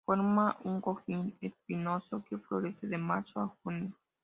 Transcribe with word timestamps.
Forma 0.03 0.57
un 0.63 0.81
cojín 0.81 1.37
espinoso 1.41 2.25
que 2.27 2.39
florece 2.39 2.87
de 2.87 2.97
marzo 2.97 3.39
a 3.39 3.55
junio. 3.61 3.95